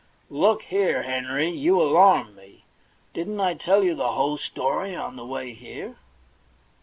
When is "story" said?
4.39-4.95